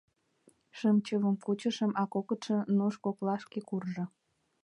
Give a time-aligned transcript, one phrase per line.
[0.77, 4.05] —Шым чывым кучышым, а кокытшо нуж коклашке куржо.